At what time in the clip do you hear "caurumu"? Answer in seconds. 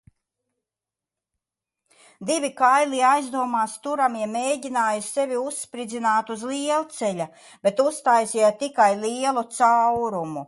9.61-10.39